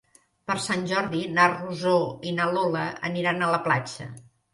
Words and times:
Per 0.51 0.53
Sant 0.61 0.85
Jordi 0.91 1.19
na 1.35 1.45
Rosó 1.51 1.91
i 2.31 2.33
na 2.39 2.47
Lola 2.55 2.87
aniran 3.11 3.41
a 3.41 3.51
la 3.53 3.61
platja. 3.69 4.09